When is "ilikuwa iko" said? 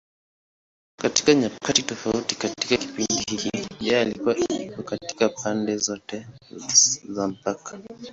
4.01-4.83